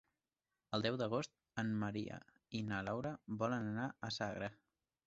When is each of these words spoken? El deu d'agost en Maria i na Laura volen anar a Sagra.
El 0.77 0.85
deu 0.85 0.95
d'agost 1.01 1.35
en 1.65 1.69
Maria 1.83 2.17
i 2.61 2.63
na 2.71 2.81
Laura 2.89 3.13
volen 3.45 3.73
anar 3.75 3.89
a 4.11 4.15
Sagra. 4.21 4.53